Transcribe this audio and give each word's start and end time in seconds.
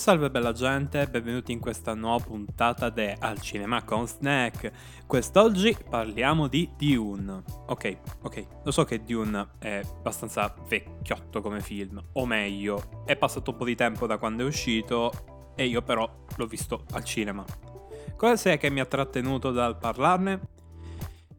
salve 0.00 0.30
bella 0.30 0.52
gente, 0.52 1.06
benvenuti 1.10 1.52
in 1.52 1.60
questa 1.60 1.92
nuova 1.92 2.24
puntata 2.24 2.88
di 2.88 3.12
Al 3.18 3.38
Cinema 3.38 3.84
con 3.84 4.08
Snack. 4.08 4.72
Quest'oggi 5.06 5.76
parliamo 5.90 6.46
di 6.46 6.70
Dune. 6.74 7.42
Ok, 7.66 7.98
ok, 8.22 8.46
lo 8.64 8.70
so 8.70 8.84
che 8.84 9.04
Dune 9.04 9.46
è 9.58 9.82
abbastanza 9.98 10.54
vecchiotto 10.66 11.42
come 11.42 11.60
film, 11.60 12.02
o 12.12 12.24
meglio, 12.24 13.02
è 13.04 13.14
passato 13.14 13.50
un 13.50 13.58
po' 13.58 13.66
di 13.66 13.74
tempo 13.74 14.06
da 14.06 14.16
quando 14.16 14.42
è 14.42 14.46
uscito 14.46 15.52
e 15.54 15.66
io 15.66 15.82
però 15.82 16.10
l'ho 16.34 16.46
visto 16.46 16.86
al 16.92 17.04
cinema. 17.04 17.44
Cosa 18.16 18.52
è 18.52 18.58
che 18.58 18.70
mi 18.70 18.80
ha 18.80 18.86
trattenuto 18.86 19.50
dal 19.50 19.76
parlarne? 19.76 20.40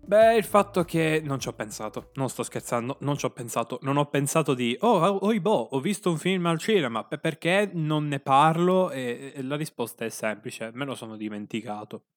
Beh, 0.03 0.35
il 0.35 0.43
fatto 0.43 0.83
che 0.83 1.21
non 1.23 1.39
ci 1.39 1.47
ho 1.47 1.53
pensato, 1.53 2.09
non 2.15 2.27
sto 2.27 2.43
scherzando, 2.43 2.97
non 3.01 3.17
ci 3.17 3.25
ho 3.25 3.29
pensato, 3.29 3.79
non 3.83 3.97
ho 3.97 4.07
pensato 4.07 4.53
di 4.53 4.75
oh, 4.81 4.99
oh, 4.99 5.15
oh 5.17 5.39
boh, 5.39 5.69
ho 5.71 5.79
visto 5.79 6.09
un 6.09 6.17
film 6.17 6.47
al 6.47 6.57
cinema, 6.57 7.03
perché 7.05 7.69
non 7.73 8.07
ne 8.07 8.19
parlo? 8.19 8.89
E, 8.91 9.31
e 9.35 9.41
la 9.43 9.55
risposta 9.55 10.03
è 10.03 10.09
semplice, 10.09 10.71
me 10.73 10.85
lo 10.85 10.95
sono 10.95 11.15
dimenticato. 11.15 12.07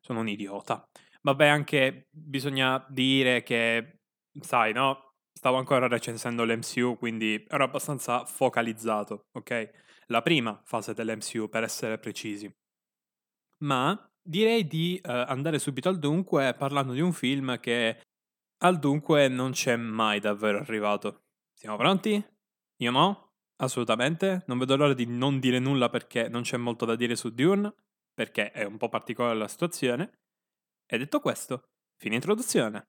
Sono 0.00 0.20
un 0.20 0.28
idiota. 0.28 0.86
Vabbè, 1.22 1.46
anche 1.46 2.08
bisogna 2.10 2.84
dire 2.90 3.42
che, 3.42 4.00
sai, 4.40 4.72
no? 4.74 5.14
Stavo 5.32 5.56
ancora 5.56 5.88
recensendo 5.88 6.44
l'MCU, 6.44 6.98
quindi 6.98 7.42
ero 7.48 7.64
abbastanza 7.64 8.24
focalizzato, 8.26 9.28
ok? 9.32 9.70
La 10.08 10.20
prima 10.20 10.60
fase 10.64 10.92
dell'MCU, 10.92 11.48
per 11.48 11.62
essere 11.62 11.98
precisi. 11.98 12.52
Ma 13.58 13.98
Direi 14.26 14.66
di 14.66 14.96
eh, 14.96 15.12
andare 15.12 15.58
subito 15.58 15.90
al 15.90 15.98
dunque 15.98 16.54
parlando 16.54 16.94
di 16.94 17.00
un 17.00 17.12
film 17.12 17.60
che 17.60 18.00
al 18.62 18.78
dunque 18.78 19.28
non 19.28 19.50
c'è 19.50 19.76
mai 19.76 20.18
davvero 20.18 20.58
arrivato. 20.58 21.24
Siamo 21.52 21.76
pronti? 21.76 22.24
Io 22.78 22.90
no? 22.90 23.32
Assolutamente. 23.56 24.42
Non 24.46 24.56
vedo 24.56 24.76
l'ora 24.76 24.94
di 24.94 25.04
non 25.04 25.40
dire 25.40 25.58
nulla 25.58 25.90
perché 25.90 26.28
non 26.28 26.40
c'è 26.40 26.56
molto 26.56 26.86
da 26.86 26.96
dire 26.96 27.16
su 27.16 27.34
Dune, 27.34 27.74
perché 28.14 28.50
è 28.50 28.64
un 28.64 28.78
po' 28.78 28.88
particolare 28.88 29.36
la 29.36 29.48
situazione. 29.48 30.20
E 30.86 30.96
detto 30.96 31.20
questo, 31.20 31.68
fine 31.98 32.14
introduzione. 32.14 32.88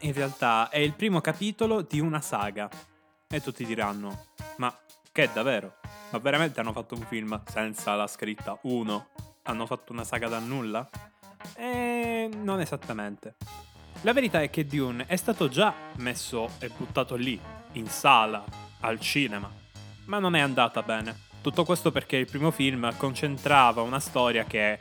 In 0.00 0.12
realtà 0.12 0.68
è 0.68 0.78
il 0.78 0.94
primo 0.94 1.20
capitolo 1.20 1.82
di 1.82 2.00
una 2.00 2.20
saga. 2.20 2.68
E 3.28 3.40
tutti 3.40 3.64
diranno, 3.64 4.26
ma 4.56 4.76
che 5.10 5.30
davvero? 5.32 5.76
Ma 6.10 6.18
veramente 6.18 6.60
hanno 6.60 6.72
fatto 6.72 6.94
un 6.94 7.02
film 7.02 7.42
senza 7.46 7.94
la 7.94 8.06
scritta 8.06 8.58
1? 8.62 9.06
Hanno 9.44 9.66
fatto 9.66 9.92
una 9.92 10.04
saga 10.04 10.28
da 10.28 10.38
nulla? 10.38 10.88
E 11.54 12.28
non 12.42 12.60
esattamente. 12.60 13.36
La 14.02 14.12
verità 14.12 14.42
è 14.42 14.50
che 14.50 14.66
Dune 14.66 15.06
è 15.06 15.16
stato 15.16 15.48
già 15.48 15.72
messo 15.96 16.50
e 16.58 16.68
buttato 16.68 17.14
lì, 17.14 17.40
in 17.72 17.86
sala, 17.86 18.44
al 18.80 18.98
cinema, 18.98 19.50
ma 20.06 20.18
non 20.18 20.34
è 20.34 20.40
andata 20.40 20.82
bene. 20.82 21.30
Tutto 21.40 21.64
questo 21.64 21.90
perché 21.90 22.16
il 22.16 22.26
primo 22.26 22.50
film 22.50 22.96
concentrava 22.96 23.82
una 23.82 24.00
storia 24.00 24.44
che 24.44 24.78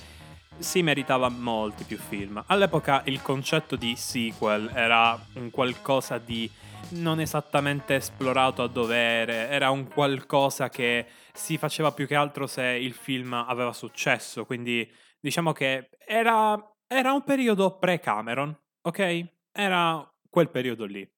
si 0.57 0.81
meritava 0.81 1.29
molti 1.29 1.83
più 1.83 1.97
film. 1.97 2.43
All'epoca 2.47 3.01
il 3.05 3.21
concetto 3.21 3.75
di 3.75 3.95
sequel 3.95 4.71
era 4.73 5.19
un 5.35 5.49
qualcosa 5.49 6.17
di 6.17 6.49
non 6.89 7.19
esattamente 7.19 7.95
esplorato 7.95 8.63
a 8.63 8.67
dovere, 8.67 9.47
era 9.49 9.69
un 9.69 9.87
qualcosa 9.87 10.69
che 10.69 11.05
si 11.33 11.57
faceva 11.57 11.91
più 11.91 12.07
che 12.07 12.15
altro 12.15 12.47
se 12.47 12.63
il 12.63 12.93
film 12.93 13.33
aveva 13.33 13.73
successo, 13.73 14.45
quindi 14.45 14.89
diciamo 15.19 15.53
che 15.53 15.89
era, 16.05 16.59
era 16.87 17.13
un 17.13 17.23
periodo 17.23 17.77
pre-Cameron, 17.77 18.57
ok? 18.81 19.25
Era 19.51 20.05
quel 20.29 20.49
periodo 20.49 20.85
lì. 20.85 21.09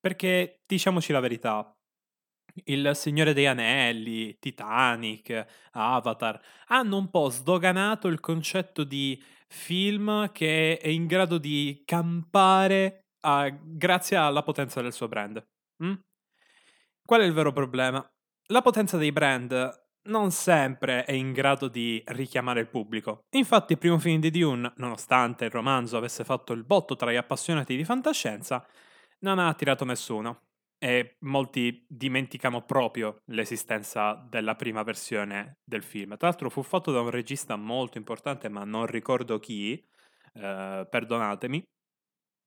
Perché 0.00 0.62
diciamoci 0.66 1.12
la 1.12 1.20
verità, 1.20 1.75
il 2.64 2.90
Signore 2.94 3.32
degli 3.32 3.46
Anelli, 3.46 4.38
Titanic, 4.38 5.46
Avatar, 5.72 6.40
hanno 6.68 6.96
un 6.96 7.10
po' 7.10 7.28
sdoganato 7.28 8.08
il 8.08 8.20
concetto 8.20 8.84
di 8.84 9.22
film 9.48 10.32
che 10.32 10.78
è 10.78 10.88
in 10.88 11.06
grado 11.06 11.38
di 11.38 11.82
campare 11.84 13.06
a, 13.20 13.48
grazie 13.48 14.16
alla 14.16 14.42
potenza 14.42 14.80
del 14.80 14.92
suo 14.92 15.08
brand. 15.08 15.44
Mm? 15.84 15.94
Qual 17.04 17.20
è 17.20 17.24
il 17.24 17.32
vero 17.32 17.52
problema? 17.52 18.04
La 18.48 18.62
potenza 18.62 18.96
dei 18.96 19.12
brand 19.12 19.84
non 20.06 20.30
sempre 20.30 21.04
è 21.04 21.12
in 21.12 21.32
grado 21.32 21.68
di 21.68 22.02
richiamare 22.06 22.60
il 22.60 22.68
pubblico. 22.68 23.24
Infatti 23.30 23.72
il 23.72 23.78
primo 23.78 23.98
film 23.98 24.20
di 24.20 24.30
Dune, 24.30 24.72
nonostante 24.76 25.46
il 25.46 25.50
romanzo 25.50 25.96
avesse 25.96 26.24
fatto 26.24 26.52
il 26.52 26.64
botto 26.64 26.94
tra 26.96 27.10
gli 27.10 27.16
appassionati 27.16 27.76
di 27.76 27.84
fantascienza, 27.84 28.64
non 29.20 29.38
ha 29.38 29.48
attirato 29.48 29.84
nessuno 29.84 30.45
e 30.78 31.16
molti 31.20 31.84
dimenticano 31.88 32.64
proprio 32.64 33.22
l'esistenza 33.26 34.14
della 34.28 34.54
prima 34.56 34.82
versione 34.82 35.58
del 35.64 35.82
film. 35.82 36.16
Tra 36.16 36.28
l'altro 36.28 36.50
fu 36.50 36.62
fatto 36.62 36.92
da 36.92 37.00
un 37.00 37.10
regista 37.10 37.56
molto 37.56 37.98
importante, 37.98 38.48
ma 38.48 38.64
non 38.64 38.86
ricordo 38.86 39.38
chi, 39.38 39.72
eh, 40.34 40.86
perdonatemi, 40.88 41.62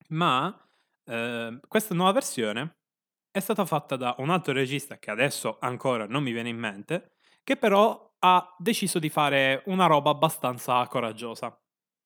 ma 0.10 0.56
eh, 1.06 1.60
questa 1.68 1.96
nuova 1.96 2.12
versione 2.12 2.78
è 3.32 3.40
stata 3.40 3.66
fatta 3.66 3.96
da 3.96 4.16
un 4.20 4.30
altro 4.30 4.54
regista 4.54 4.98
che 4.98 5.12
adesso 5.12 5.58
ancora 5.60 6.06
non 6.08 6.24
mi 6.24 6.32
viene 6.32 6.50
in 6.50 6.58
mente, 6.58 7.14
che 7.44 7.58
però 7.58 8.08
ha 8.20 8.56
deciso 8.58 9.00
di 9.00 9.10
fare 9.10 9.64
una 9.66 9.86
roba 9.86 10.10
abbastanza 10.12 10.86
coraggiosa. 10.88 11.58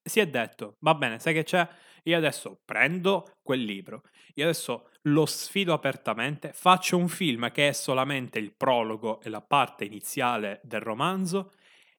Si 0.02 0.20
è 0.20 0.28
detto, 0.28 0.76
va 0.80 0.96
bene, 0.96 1.20
sai 1.20 1.34
che 1.34 1.44
c'è? 1.44 1.68
Io 2.04 2.18
adesso 2.18 2.62
prendo 2.66 3.38
quel 3.42 3.62
libro, 3.64 4.04
io 4.36 4.44
adesso 4.46 4.90
lo 5.04 5.26
sfido 5.26 5.74
apertamente, 5.74 6.52
faccio 6.54 6.98
un 6.98 7.08
film 7.08 7.52
che 7.52 7.70
è 7.70 7.72
solamente 7.74 8.40
il 8.40 8.54
prologo 8.56 9.22
e 9.22 9.30
la 9.30 9.42
parte 9.42 9.86
iniziale 9.86 10.62
del 10.64 10.82
romanzo 10.82 11.54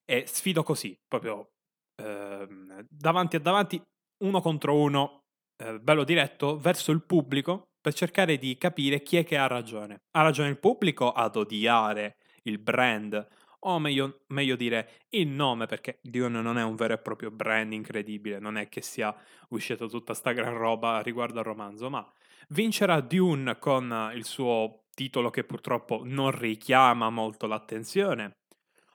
e 0.04 0.24
sfido 0.26 0.62
così, 0.62 0.98
proprio 1.06 1.50
eh, 1.96 2.46
davanti 2.88 3.36
a 3.36 3.40
davanti, 3.40 3.82
uno 4.24 4.40
contro 4.40 4.76
uno, 4.76 5.20
eh, 5.62 5.78
bello 5.80 6.04
diretto, 6.04 6.58
verso 6.58 6.92
il 6.92 7.04
pubblico 7.04 7.68
per 7.80 7.94
cercare 7.94 8.38
di 8.38 8.56
capire 8.56 9.02
chi 9.02 9.18
è 9.18 9.24
che 9.24 9.36
ha 9.36 9.46
ragione. 9.46 10.04
Ha 10.12 10.22
ragione 10.22 10.48
il 10.48 10.58
pubblico 10.58 11.12
ad 11.12 11.36
odiare 11.36 12.16
il 12.44 12.58
brand 12.58 13.26
o 13.66 13.78
meglio, 13.78 14.24
meglio, 14.28 14.56
dire 14.56 14.90
il 15.10 15.28
nome, 15.28 15.66
perché 15.66 15.98
Dune 16.02 16.40
non 16.40 16.58
è 16.58 16.62
un 16.62 16.74
vero 16.74 16.94
e 16.94 16.98
proprio 16.98 17.30
brand 17.30 17.72
incredibile, 17.72 18.38
non 18.38 18.56
è 18.58 18.68
che 18.68 18.82
sia 18.82 19.14
uscita 19.50 19.86
tutta 19.86 20.12
sta 20.14 20.32
gran 20.32 20.54
roba 20.54 21.00
riguardo 21.00 21.38
al 21.38 21.46
romanzo, 21.46 21.88
ma 21.88 22.06
vincerà 22.48 23.00
Dune 23.00 23.58
con 23.58 24.12
il 24.14 24.24
suo 24.24 24.84
titolo 24.94 25.30
che 25.30 25.44
purtroppo 25.44 26.02
non 26.04 26.30
richiama 26.30 27.10
molto 27.10 27.46
l'attenzione, 27.46 28.38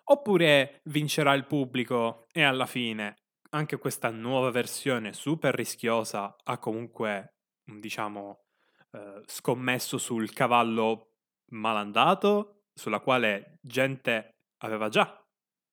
oppure 0.06 0.82
vincerà 0.86 1.34
il 1.34 1.46
pubblico 1.46 2.26
e 2.32 2.44
alla 2.44 2.66
fine 2.66 3.16
anche 3.52 3.78
questa 3.78 4.10
nuova 4.10 4.52
versione 4.52 5.14
super 5.14 5.54
rischiosa 5.56 6.36
ha 6.44 6.58
comunque, 6.60 7.38
diciamo, 7.64 8.44
eh, 8.92 9.24
scommesso 9.26 9.98
sul 9.98 10.32
cavallo 10.32 11.14
malandato, 11.52 12.66
sulla 12.74 13.00
quale 13.00 13.58
gente 13.62 14.36
aveva 14.60 14.90
già, 14.90 15.20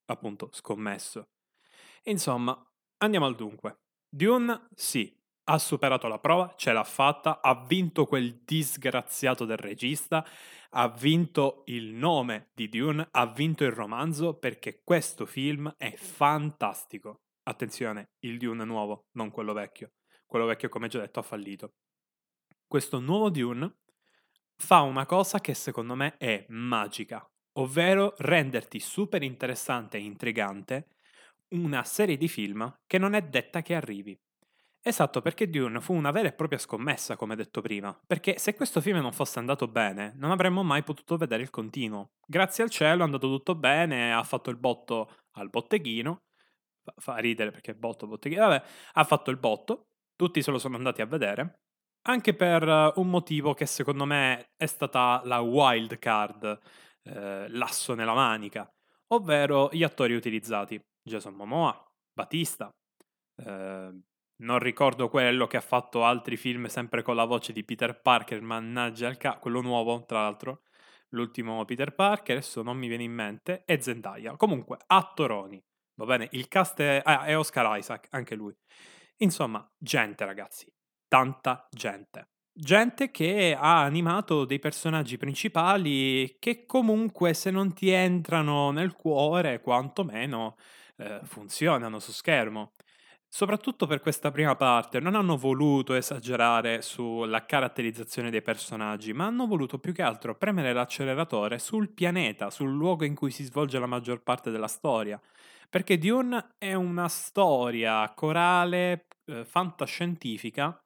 appunto, 0.07 0.49
scommesso. 0.53 1.29
Insomma, 2.05 2.59
andiamo 2.99 3.27
al 3.27 3.35
dunque. 3.35 3.81
Dune, 4.09 4.69
sì, 4.75 5.15
ha 5.49 5.59
superato 5.59 6.09
la 6.09 6.19
prova, 6.19 6.55
ce 6.57 6.73
l'ha 6.73 6.85
fatta, 6.85 7.41
ha 7.41 7.65
vinto 7.67 8.07
quel 8.07 8.43
disgraziato 8.45 9.45
del 9.45 9.57
regista, 9.57 10.27
ha 10.71 10.89
vinto 10.89 11.63
il 11.67 11.93
nome 11.93 12.51
di 12.55 12.69
Dune, 12.69 13.09
ha 13.11 13.27
vinto 13.27 13.65
il 13.65 13.71
romanzo 13.71 14.35
perché 14.35 14.83
questo 14.83 15.25
film 15.25 15.73
è 15.77 15.95
fantastico. 15.95 17.21
Attenzione, 17.45 18.11
il 18.21 18.39
Dune 18.39 18.65
nuovo, 18.65 19.07
non 19.13 19.31
quello 19.31 19.53
vecchio. 19.53 19.93
Quello 20.27 20.47
vecchio, 20.47 20.69
come 20.69 20.89
già 20.89 20.99
detto, 20.99 21.21
ha 21.21 21.23
fallito. 21.23 21.75
Questo 22.67 22.99
nuovo 22.99 23.31
Dune 23.31 23.77
fa 24.57 24.81
una 24.81 25.07
cosa 25.07 25.41
che 25.41 25.55
secondo 25.55 25.95
me 25.95 26.17
è 26.17 26.45
magica, 26.49 27.25
ovvero 27.59 28.15
renderti 28.19 28.81
super 28.81 29.23
interessante 29.23 29.97
e 29.99 30.01
intrigante 30.01 30.89
una 31.51 31.85
serie 31.85 32.17
di 32.17 32.27
film 32.27 32.81
che 32.87 32.99
non 32.99 33.15
è 33.15 33.23
detta 33.23 33.63
che 33.63 33.77
arrivi. 33.77 34.19
Esatto, 34.89 35.21
perché 35.21 35.51
Dune 35.51 35.81
fu 35.81 35.95
una 35.95 36.13
vera 36.13 36.29
e 36.29 36.33
propria 36.33 36.61
scommessa, 36.61 37.17
come 37.17 37.35
detto 37.35 37.61
prima, 37.61 37.93
perché 38.07 38.39
se 38.39 38.55
questo 38.55 38.81
film 38.81 38.99
non 38.99 39.11
fosse 39.11 39.41
andato 39.41 39.67
bene, 39.67 40.13
non 40.15 40.31
avremmo 40.31 40.63
mai 40.63 40.85
potuto 40.85 41.17
vedere 41.17 41.43
il 41.43 41.51
continuo. 41.51 42.13
Grazie 42.25 42.63
al 42.63 42.71
cielo 42.71 43.01
è 43.01 43.05
andato 43.05 43.27
tutto 43.27 43.57
bene, 43.57 44.15
ha 44.15 44.23
fatto 44.23 44.49
il 44.49 44.57
botto 44.57 45.13
al 45.39 45.51
botteghino, 45.51 46.19
fa 46.99 47.17
ridere 47.17 47.51
perché 47.51 47.75
botto, 47.75 48.07
botteghino, 48.07 48.47
vabbè, 48.47 48.65
ha 48.93 49.03
fatto 49.03 49.33
il 49.33 49.39
botto, 49.39 49.89
tutti 50.15 50.41
se 50.41 50.53
lo 50.53 50.59
sono 50.59 50.77
andati 50.77 51.03
a 51.03 51.07
vedere, 51.07 51.63
anche 52.03 52.33
per 52.35 52.93
un 52.95 53.11
motivo 53.11 53.55
che 53.55 53.67
secondo 53.67 54.05
me 54.05 54.51
è 54.55 54.67
stata 54.67 55.21
la 55.25 55.41
wild 55.41 55.99
card, 55.99 56.61
eh, 57.03 57.49
l'asso 57.49 57.95
nella 57.95 58.15
manica, 58.15 58.73
ovvero 59.09 59.69
gli 59.73 59.83
attori 59.83 60.15
utilizzati. 60.15 60.81
Jason 61.03 61.35
Momoa, 61.35 61.77
Batista, 62.13 62.71
eh, 63.45 63.91
non 64.39 64.59
ricordo 64.59 65.09
quello 65.09 65.47
che 65.47 65.57
ha 65.57 65.63
fatto 65.63 66.05
altri 66.05 66.37
film 66.37 66.67
sempre 66.67 67.03
con 67.03 67.17
la 67.17 67.25
voce 67.25 67.53
di 67.53 67.65
Peter 67.65 68.01
Parker, 68.01 68.41
mannaggia 68.43 69.09
il 69.09 69.17
ca- 69.17 69.39
quello 69.39 69.61
nuovo 69.61 70.05
tra 70.05 70.23
l'altro, 70.23 70.63
l'ultimo 71.11 71.65
Peter 71.65 71.95
Parker, 71.95 72.37
adesso 72.37 72.63
non 72.63 72.77
mi 72.77 72.89
viene 72.89 73.05
in 73.05 73.13
mente, 73.13 73.63
e 73.65 73.81
Zendaya. 73.81 74.37
Comunque, 74.37 74.79
attoroni, 74.87 75.63
va 75.95 76.05
bene? 76.05 76.29
Il 76.33 76.49
cast 76.49 76.81
è, 76.81 77.01
ah, 77.05 77.25
è 77.25 77.37
Oscar 77.37 77.79
Isaac, 77.79 78.09
anche 78.11 78.35
lui. 78.35 78.55
Insomma, 79.19 79.67
gente 79.79 80.25
ragazzi, 80.25 80.71
tanta 81.09 81.67
gente. 81.71 82.29
Gente 82.53 83.11
che 83.11 83.55
ha 83.59 83.83
animato 83.83 84.47
dei 84.47 84.59
personaggi 84.59 85.19
principali 85.19 86.37
che 86.39 86.65
comunque 86.65 87.35
se 87.35 87.51
non 87.51 87.75
ti 87.75 87.91
entrano 87.91 88.71
nel 88.71 88.95
cuore, 88.95 89.61
quantomeno 89.61 90.57
eh, 90.97 91.21
funzionano 91.25 91.99
su 91.99 92.13
schermo. 92.13 92.73
Soprattutto 93.37 93.87
per 93.87 94.01
questa 94.01 94.31
prima 94.31 94.57
parte, 94.57 94.99
non 94.99 95.15
hanno 95.15 95.37
voluto 95.37 95.93
esagerare 95.93 96.81
sulla 96.81 97.45
caratterizzazione 97.45 98.31
dei 98.31 98.41
personaggi, 98.41 99.13
ma 99.13 99.27
hanno 99.27 99.47
voluto 99.47 99.79
più 99.79 99.93
che 99.93 100.01
altro 100.01 100.35
premere 100.37 100.73
l'acceleratore 100.73 101.59
sul 101.59 101.91
pianeta, 101.91 102.49
sul 102.49 102.73
luogo 102.73 103.05
in 103.05 103.15
cui 103.15 103.31
si 103.31 103.45
svolge 103.45 103.79
la 103.79 103.85
maggior 103.85 104.23
parte 104.23 104.51
della 104.51 104.69
storia. 104.69 105.21
Perché 105.69 105.99
Dune 105.99 106.55
è 106.57 106.73
una 106.73 107.09
storia 107.09 108.11
corale, 108.15 109.05
eh, 109.27 109.45
fantascientifica, 109.45 110.83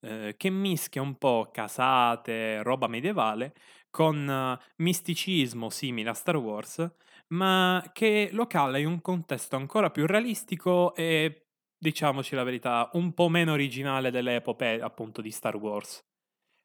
eh, 0.00 0.34
che 0.36 0.50
mischia 0.50 1.02
un 1.02 1.16
po' 1.16 1.50
casate, 1.52 2.64
roba 2.64 2.88
medievale, 2.88 3.54
con 3.92 4.26
uh, 4.26 4.58
misticismo 4.82 5.68
simile 5.70 6.10
a 6.10 6.14
Star 6.14 6.36
Wars, 6.36 6.84
ma 7.28 7.84
che 7.92 8.30
lo 8.32 8.46
cala 8.46 8.78
in 8.78 8.86
un 8.86 9.00
contesto 9.02 9.54
ancora 9.54 9.90
più 9.90 10.06
realistico 10.06 10.94
e 10.94 11.41
diciamoci 11.82 12.36
la 12.36 12.44
verità, 12.44 12.88
un 12.92 13.12
po' 13.12 13.28
meno 13.28 13.50
originale 13.50 14.12
delle 14.12 14.36
epopee 14.36 14.80
appunto 14.80 15.20
di 15.20 15.32
Star 15.32 15.56
Wars. 15.56 16.00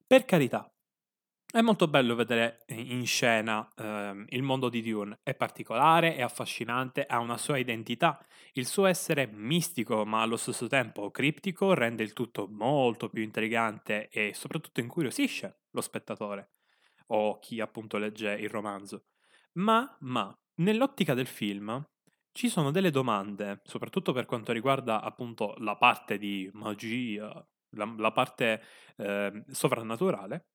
Per 0.05 0.25
carità, 0.25 0.71
è 1.51 1.61
molto 1.61 1.87
bello 1.87 2.13
vedere 2.13 2.65
in 2.67 3.03
scena 3.07 3.67
ehm, 3.75 4.25
il 4.29 4.43
mondo 4.43 4.69
di 4.69 4.83
Dune, 4.83 5.17
è 5.23 5.33
particolare, 5.33 6.15
è 6.15 6.21
affascinante, 6.21 7.07
ha 7.07 7.17
una 7.17 7.37
sua 7.37 7.57
identità, 7.57 8.23
il 8.53 8.67
suo 8.67 8.85
essere 8.85 9.25
mistico 9.25 10.05
ma 10.05 10.21
allo 10.21 10.37
stesso 10.37 10.67
tempo 10.67 11.09
criptico 11.09 11.73
rende 11.73 12.03
il 12.03 12.13
tutto 12.13 12.47
molto 12.47 13.09
più 13.09 13.23
intrigante 13.23 14.09
e 14.09 14.35
soprattutto 14.35 14.81
incuriosisce 14.81 15.61
lo 15.71 15.81
spettatore 15.81 16.51
o 17.07 17.39
chi 17.39 17.59
appunto 17.59 17.97
legge 17.97 18.33
il 18.33 18.49
romanzo. 18.49 19.05
Ma, 19.53 19.97
ma, 20.01 20.37
nell'ottica 20.57 21.15
del 21.15 21.27
film, 21.27 21.83
ci 22.37 22.49
sono 22.49 22.69
delle 22.69 22.91
domande, 22.91 23.61
soprattutto 23.63 24.13
per 24.13 24.25
quanto 24.25 24.51
riguarda 24.51 25.01
appunto 25.01 25.55
la 25.57 25.75
parte 25.75 26.19
di 26.19 26.47
magia, 26.53 27.43
la, 27.71 27.93
la 27.97 28.11
parte 28.11 28.61
eh, 28.97 29.43
sovrannaturale, 29.49 30.45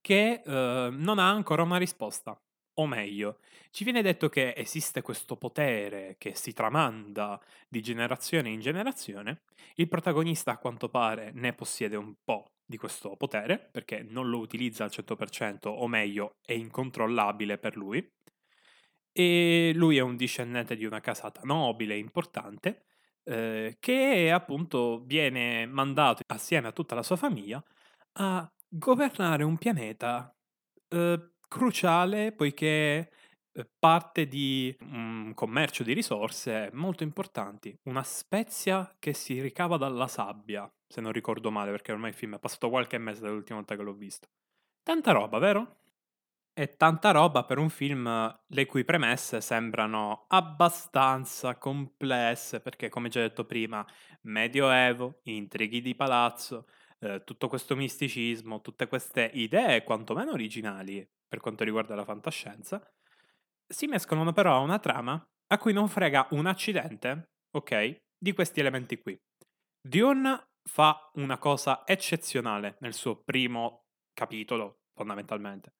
che 0.00 0.42
eh, 0.44 0.88
non 0.90 1.20
ha 1.20 1.30
ancora 1.30 1.62
una 1.62 1.76
risposta. 1.76 2.36
O 2.74 2.86
meglio, 2.86 3.38
ci 3.70 3.84
viene 3.84 4.02
detto 4.02 4.28
che 4.28 4.52
esiste 4.56 5.00
questo 5.00 5.36
potere 5.36 6.16
che 6.18 6.34
si 6.34 6.52
tramanda 6.52 7.40
di 7.68 7.80
generazione 7.82 8.50
in 8.50 8.60
generazione, 8.60 9.42
il 9.76 9.86
protagonista 9.86 10.52
a 10.52 10.58
quanto 10.58 10.88
pare 10.88 11.30
ne 11.34 11.52
possiede 11.52 11.94
un 11.94 12.14
po' 12.24 12.46
di 12.66 12.76
questo 12.76 13.14
potere, 13.16 13.68
perché 13.70 14.02
non 14.02 14.28
lo 14.28 14.38
utilizza 14.38 14.82
al 14.82 14.90
100%, 14.90 15.68
o 15.68 15.86
meglio, 15.86 16.32
è 16.44 16.52
incontrollabile 16.52 17.58
per 17.58 17.76
lui, 17.76 18.04
e 19.12 19.72
lui 19.74 19.96
è 19.96 20.00
un 20.00 20.16
discendente 20.16 20.76
di 20.76 20.84
una 20.84 21.00
casata 21.00 21.40
nobile 21.44 21.96
importante 21.96 22.84
eh, 23.24 23.76
che 23.80 24.30
appunto 24.30 25.02
viene 25.04 25.66
mandato 25.66 26.22
assieme 26.26 26.68
a 26.68 26.72
tutta 26.72 26.94
la 26.94 27.02
sua 27.02 27.16
famiglia 27.16 27.62
a 28.14 28.50
governare 28.68 29.44
un 29.44 29.56
pianeta 29.58 30.34
eh, 30.88 31.30
cruciale 31.48 32.32
poiché 32.32 33.10
eh, 33.52 33.68
parte 33.78 34.26
di 34.26 34.74
un 34.82 35.32
commercio 35.34 35.82
di 35.82 35.92
risorse 35.92 36.70
molto 36.72 37.02
importanti, 37.02 37.76
una 37.84 38.04
spezia 38.04 38.94
che 38.98 39.12
si 39.12 39.40
ricava 39.40 39.76
dalla 39.76 40.06
sabbia, 40.06 40.70
se 40.86 41.00
non 41.00 41.12
ricordo 41.12 41.50
male 41.50 41.72
perché 41.72 41.92
ormai 41.92 42.10
il 42.10 42.16
film 42.16 42.36
è 42.36 42.38
passato 42.38 42.70
qualche 42.70 42.98
mese 42.98 43.22
dall'ultima 43.22 43.58
volta 43.58 43.76
che 43.76 43.82
l'ho 43.82 43.94
visto. 43.94 44.28
Tanta 44.82 45.12
roba, 45.12 45.38
vero? 45.38 45.78
È 46.52 46.76
tanta 46.76 47.12
roba 47.12 47.44
per 47.44 47.58
un 47.58 47.70
film 47.70 48.38
le 48.48 48.66
cui 48.66 48.84
premesse 48.84 49.40
sembrano 49.40 50.24
abbastanza 50.28 51.56
complesse, 51.56 52.60
perché 52.60 52.88
come 52.88 53.08
già 53.08 53.20
detto 53.20 53.44
prima, 53.44 53.86
medioevo, 54.22 55.20
intrighi 55.24 55.80
di 55.80 55.94
palazzo, 55.94 56.66
eh, 56.98 57.22
tutto 57.24 57.48
questo 57.48 57.76
misticismo, 57.76 58.60
tutte 58.60 58.88
queste 58.88 59.30
idee 59.34 59.84
quantomeno 59.84 60.32
originali 60.32 61.08
per 61.26 61.38
quanto 61.40 61.64
riguarda 61.64 61.94
la 61.94 62.04
fantascienza, 62.04 62.84
si 63.66 63.86
mescolano 63.86 64.32
però 64.32 64.56
a 64.56 64.60
una 64.60 64.80
trama 64.80 65.24
a 65.46 65.58
cui 65.58 65.72
non 65.72 65.88
frega 65.88 66.28
un 66.32 66.46
accidente, 66.46 67.30
ok, 67.52 68.02
di 68.18 68.32
questi 68.32 68.60
elementi 68.60 68.98
qui. 68.98 69.18
Dune 69.80 70.48
fa 70.68 71.10
una 71.14 71.38
cosa 71.38 71.86
eccezionale 71.86 72.76
nel 72.80 72.92
suo 72.92 73.22
primo 73.22 73.84
capitolo, 74.12 74.80
fondamentalmente 74.92 75.74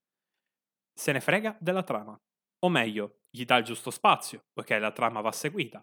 se 0.93 1.13
ne 1.13 1.21
frega 1.21 1.57
della 1.61 1.83
trama. 1.83 2.19
O 2.61 2.69
meglio, 2.69 3.21
gli 3.31 3.45
dà 3.45 3.57
il 3.57 3.65
giusto 3.65 3.91
spazio, 3.91 4.45
poiché 4.53 4.79
la 4.79 4.93
trama 4.93 5.21
va 5.21 5.33
seguita. 5.33 5.83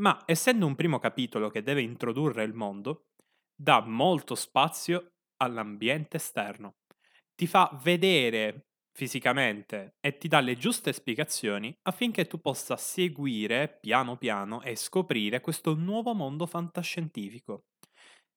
Ma 0.00 0.22
essendo 0.26 0.66
un 0.66 0.74
primo 0.74 0.98
capitolo 0.98 1.50
che 1.50 1.62
deve 1.62 1.82
introdurre 1.82 2.44
il 2.44 2.54
mondo, 2.54 3.06
dà 3.54 3.80
molto 3.80 4.34
spazio 4.34 5.12
all'ambiente 5.36 6.16
esterno. 6.16 6.76
Ti 7.34 7.46
fa 7.46 7.78
vedere 7.82 8.68
fisicamente 8.98 9.94
e 10.00 10.18
ti 10.18 10.26
dà 10.26 10.40
le 10.40 10.56
giuste 10.56 10.92
spiegazioni 10.92 11.72
affinché 11.82 12.26
tu 12.26 12.40
possa 12.40 12.76
seguire 12.76 13.78
piano 13.80 14.16
piano 14.16 14.60
e 14.62 14.74
scoprire 14.74 15.40
questo 15.40 15.74
nuovo 15.74 16.14
mondo 16.14 16.46
fantascientifico. 16.46 17.66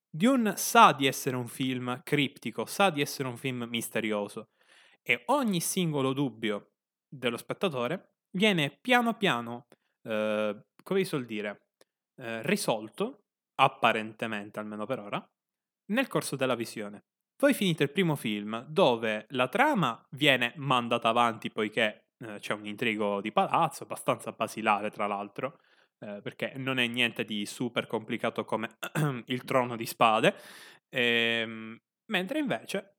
Dune 0.07 0.57
sa 0.57 0.91
di 0.91 1.07
essere 1.07 1.35
un 1.35 1.47
film 1.47 2.01
criptico, 2.03 2.65
sa 2.65 2.89
di 2.89 3.01
essere 3.01 3.27
un 3.27 3.37
film 3.37 3.63
misterioso, 3.63 4.49
e 5.03 5.23
ogni 5.27 5.59
singolo 5.59 6.13
dubbio 6.13 6.71
dello 7.07 7.37
spettatore 7.37 8.15
viene 8.31 8.77
piano 8.81 9.15
piano, 9.15 9.67
eh, 10.03 10.65
come 10.83 10.99
si 10.99 11.05
suol 11.05 11.25
dire, 11.25 11.67
eh, 12.15 12.41
risolto, 12.43 13.23
apparentemente 13.55 14.59
almeno 14.59 14.85
per 14.85 14.99
ora, 14.99 15.29
nel 15.91 16.07
corso 16.07 16.35
della 16.35 16.55
visione. 16.55 17.05
Voi 17.37 17.53
finite 17.53 17.83
il 17.83 17.91
primo 17.91 18.15
film 18.15 18.63
dove 18.67 19.25
la 19.29 19.47
trama 19.47 19.99
viene 20.11 20.53
mandata 20.57 21.09
avanti 21.09 21.49
poiché 21.49 22.05
eh, 22.19 22.37
c'è 22.39 22.53
un 22.53 22.65
intrigo 22.65 23.19
di 23.19 23.31
palazzo, 23.31 23.83
abbastanza 23.83 24.31
basilare 24.31 24.91
tra 24.91 25.07
l'altro, 25.07 25.59
eh, 25.99 26.19
perché 26.21 26.53
non 26.55 26.77
è 26.79 26.87
niente 26.87 27.25
di 27.25 27.45
super 27.45 27.87
complicato 27.87 28.45
come 28.45 28.77
il 29.25 29.43
trono 29.43 29.75
di 29.75 29.85
spade, 29.85 30.35
ehm, 30.89 31.79
mentre 32.11 32.39
invece 32.39 32.90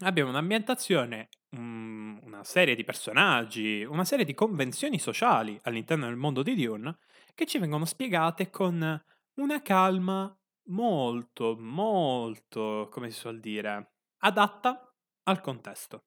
abbiamo 0.00 0.30
un'ambientazione, 0.30 1.28
um, 1.50 2.18
una 2.22 2.44
serie 2.44 2.74
di 2.74 2.84
personaggi, 2.84 3.84
una 3.84 4.04
serie 4.04 4.24
di 4.24 4.34
convenzioni 4.34 4.98
sociali 4.98 5.58
all'interno 5.62 6.06
del 6.06 6.16
mondo 6.16 6.42
di 6.42 6.54
Dune 6.54 6.98
che 7.34 7.46
ci 7.46 7.58
vengono 7.58 7.84
spiegate 7.84 8.50
con 8.50 9.02
una 9.34 9.62
calma 9.62 10.34
molto, 10.68 11.56
molto, 11.58 12.88
come 12.90 13.10
si 13.10 13.18
suol 13.18 13.40
dire, 13.40 13.94
adatta 14.18 14.94
al 15.24 15.40
contesto. 15.40 16.04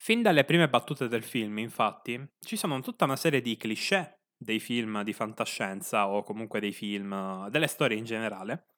Fin 0.00 0.22
dalle 0.22 0.44
prime 0.44 0.68
battute 0.68 1.08
del 1.08 1.24
film, 1.24 1.58
infatti, 1.58 2.24
ci 2.40 2.56
sono 2.56 2.80
tutta 2.80 3.04
una 3.04 3.16
serie 3.16 3.40
di 3.40 3.56
cliché 3.56 4.20
dei 4.36 4.60
film 4.60 5.02
di 5.02 5.12
fantascienza 5.12 6.08
o 6.08 6.22
comunque 6.22 6.60
dei 6.60 6.72
film, 6.72 7.48
delle 7.48 7.66
storie 7.66 7.98
in 7.98 8.04
generale, 8.04 8.74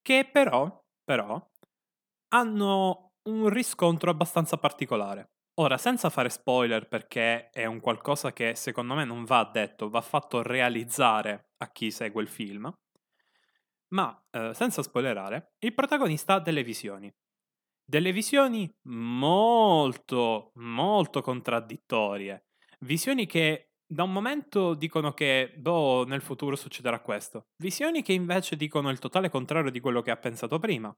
che 0.00 0.28
però, 0.32 0.82
però 1.04 1.46
hanno 2.28 3.05
un 3.26 3.48
riscontro 3.48 4.10
abbastanza 4.10 4.56
particolare. 4.56 5.30
Ora, 5.58 5.78
senza 5.78 6.10
fare 6.10 6.28
spoiler 6.28 6.86
perché 6.86 7.50
è 7.50 7.64
un 7.64 7.80
qualcosa 7.80 8.32
che 8.32 8.54
secondo 8.54 8.94
me 8.94 9.04
non 9.04 9.24
va 9.24 9.48
detto, 9.50 9.88
va 9.88 10.02
fatto 10.02 10.42
realizzare 10.42 11.52
a 11.58 11.70
chi 11.70 11.90
segue 11.90 12.22
il 12.22 12.28
film, 12.28 12.70
ma 13.88 14.22
eh, 14.30 14.52
senza 14.52 14.82
spoilerare, 14.82 15.54
il 15.60 15.74
protagonista 15.74 16.34
ha 16.34 16.40
delle 16.40 16.62
visioni. 16.62 17.12
Delle 17.88 18.12
visioni 18.12 18.70
molto, 18.82 20.50
molto 20.56 21.22
contraddittorie. 21.22 22.46
Visioni 22.80 23.26
che 23.26 23.70
da 23.86 24.02
un 24.02 24.12
momento 24.12 24.74
dicono 24.74 25.14
che, 25.14 25.54
boh, 25.56 26.04
nel 26.04 26.20
futuro 26.20 26.56
succederà 26.56 27.00
questo. 27.00 27.46
Visioni 27.62 28.02
che 28.02 28.12
invece 28.12 28.56
dicono 28.56 28.90
il 28.90 28.98
totale 28.98 29.30
contrario 29.30 29.70
di 29.70 29.80
quello 29.80 30.02
che 30.02 30.10
ha 30.10 30.16
pensato 30.16 30.58
prima. 30.58 30.94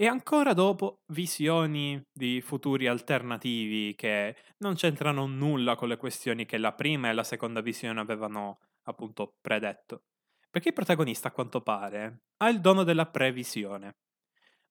E 0.00 0.06
ancora 0.06 0.54
dopo 0.54 1.02
visioni 1.08 2.02
di 2.10 2.40
futuri 2.40 2.86
alternativi 2.86 3.94
che 3.94 4.34
non 4.60 4.72
c'entrano 4.72 5.26
nulla 5.26 5.74
con 5.74 5.88
le 5.88 5.98
questioni 5.98 6.46
che 6.46 6.56
la 6.56 6.72
prima 6.72 7.10
e 7.10 7.12
la 7.12 7.22
seconda 7.22 7.60
visione 7.60 8.00
avevano 8.00 8.60
appunto 8.84 9.34
predetto. 9.42 10.04
Perché 10.48 10.68
il 10.68 10.74
protagonista, 10.74 11.28
a 11.28 11.32
quanto 11.32 11.60
pare, 11.60 12.22
ha 12.38 12.48
il 12.48 12.62
dono 12.62 12.82
della 12.82 13.10
previsione. 13.10 13.96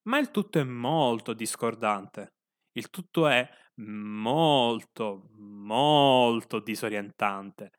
Ma 0.08 0.18
il 0.18 0.32
tutto 0.32 0.58
è 0.58 0.64
molto 0.64 1.32
discordante. 1.32 2.32
Il 2.72 2.90
tutto 2.90 3.28
è 3.28 3.48
molto, 3.82 5.28
molto 5.36 6.58
disorientante. 6.58 7.70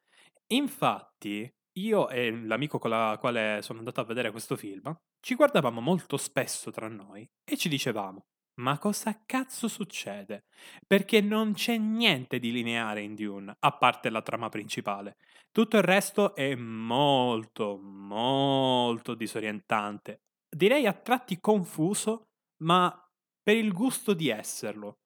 Infatti, 0.53 1.53
io 1.79 2.07
e 2.07 2.31
l'amico 2.31 2.79
con 2.79 2.91
la 2.91 3.17
quale 3.19 3.59
sono 3.61 3.79
andato 3.79 3.99
a 3.99 4.05
vedere 4.05 4.31
questo 4.31 4.55
film 4.55 4.97
ci 5.21 5.35
guardavamo 5.35 5.79
molto 5.79 6.17
spesso 6.17 6.71
tra 6.71 6.87
noi 6.87 7.27
e 7.43 7.55
ci 7.55 7.69
dicevamo: 7.69 8.25
ma 8.55 8.77
cosa 8.77 9.23
cazzo 9.25 9.67
succede? 9.67 10.43
Perché 10.85 11.21
non 11.21 11.53
c'è 11.53 11.77
niente 11.77 12.37
di 12.37 12.51
lineare 12.51 13.01
in 13.01 13.15
Dune, 13.15 13.55
a 13.57 13.71
parte 13.71 14.09
la 14.09 14.21
trama 14.21 14.49
principale. 14.49 15.17
Tutto 15.51 15.77
il 15.77 15.83
resto 15.83 16.35
è 16.35 16.53
molto, 16.55 17.79
molto 17.81 19.15
disorientante. 19.15 20.21
Direi 20.49 20.85
a 20.85 20.93
tratti 20.93 21.39
confuso, 21.39 22.27
ma 22.57 22.93
per 23.41 23.55
il 23.55 23.71
gusto 23.71 24.13
di 24.13 24.29
esserlo. 24.29 24.99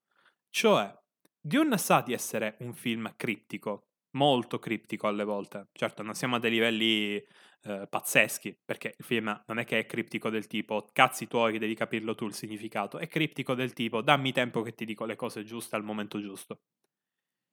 Cioè, 0.49 0.93
Dune 1.39 1.77
sa 1.77 2.01
di 2.01 2.13
essere 2.13 2.57
un 2.59 2.73
film 2.73 3.13
criptico, 3.15 3.89
molto 4.15 4.59
criptico 4.59 5.07
alle 5.07 5.23
volte. 5.23 5.67
Certo, 5.71 6.03
non 6.03 6.15
siamo 6.15 6.35
a 6.35 6.39
dei 6.39 6.51
livelli 6.51 7.23
eh, 7.63 7.87
pazzeschi, 7.89 8.57
perché 8.63 8.95
il 8.97 9.05
film 9.05 9.43
non 9.47 9.59
è 9.59 9.65
che 9.65 9.79
è 9.79 9.85
criptico 9.85 10.29
del 10.29 10.47
tipo 10.47 10.87
cazzi 10.91 11.27
tuoi 11.27 11.57
devi 11.57 11.75
capirlo 11.75 12.15
tu 12.15 12.25
il 12.25 12.33
significato, 12.33 12.97
è 12.97 13.07
criptico 13.07 13.53
del 13.53 13.73
tipo 13.73 14.01
dammi 14.01 14.31
tempo 14.31 14.61
che 14.61 14.73
ti 14.73 14.85
dico 14.85 15.05
le 15.05 15.15
cose 15.15 15.43
giuste 15.43 15.75
al 15.75 15.83
momento 15.83 16.19
giusto. 16.19 16.59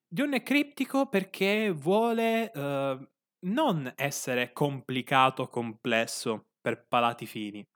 Dune 0.07 0.37
è 0.37 0.42
criptico 0.42 1.09
perché 1.09 1.71
vuole 1.71 2.52
eh, 2.52 3.09
non 3.47 3.92
essere 3.97 4.52
complicato, 4.52 5.49
complesso 5.49 6.49
per 6.61 6.87
palati 6.87 7.26
fini. 7.26 7.66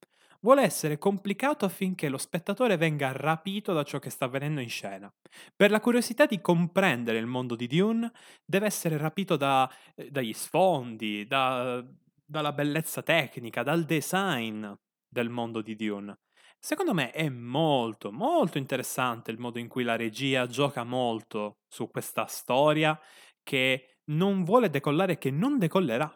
Vuole 0.47 0.63
essere 0.63 0.97
complicato 0.97 1.65
affinché 1.65 2.09
lo 2.09 2.19
spettatore 2.19 2.77
venga 2.77 3.11
rapito 3.11 3.73
da 3.73 3.83
ciò 3.83 3.99
che 3.99 4.11
sta 4.11 4.27
avvenendo 4.27 4.61
in 4.61 4.69
scena. 4.69 5.13
Per 5.57 5.73
la 5.73 5.81
curiosità 5.81 6.25
di 6.25 6.41
comprendere 6.41 7.19
il 7.19 7.27
mondo 7.27 7.57
di 7.57 7.67
Dune, 7.67 8.13
deve 8.45 8.67
essere 8.67 8.97
rapito 8.97 9.37
da, 9.37 9.69
eh, 9.97 10.09
dagli 10.09 10.33
sfondi, 10.33 11.27
da, 11.27 11.85
dalla 12.25 12.53
bellezza 12.53 13.03
tecnica, 13.03 13.65
dal 13.65 13.83
design 13.83 14.65
del 15.09 15.31
mondo 15.31 15.63
di 15.63 15.75
Dune. 15.75 16.21
Secondo 16.61 16.95
me 16.95 17.11
è 17.11 17.29
molto, 17.29 18.13
molto 18.13 18.57
interessante 18.57 19.33
il 19.33 19.41
modo 19.41 19.59
in 19.59 19.67
cui 19.67 19.83
la 19.83 19.97
regia 19.97 20.47
gioca 20.47 20.85
molto 20.85 21.57
su 21.67 21.91
questa 21.91 22.27
storia 22.27 22.97
che 23.43 23.97
non 24.11 24.45
vuole 24.45 24.71
decollare, 24.71 25.19
che 25.19 25.33
non 25.33 25.59
decollerà. 25.59 26.09